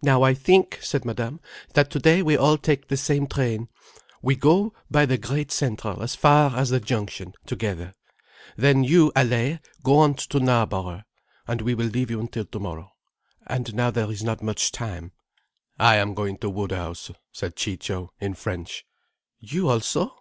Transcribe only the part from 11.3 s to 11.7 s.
and